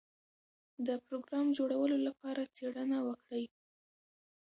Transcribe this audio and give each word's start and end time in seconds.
د 0.87 0.89
پروګرام 1.05 1.45
جوړولو 1.57 1.97
لپاره 2.07 2.51
څېړنه 2.55 2.97
وکړئ. 3.07 3.45